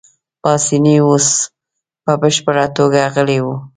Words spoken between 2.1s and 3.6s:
بشپړه توګه غلی وو.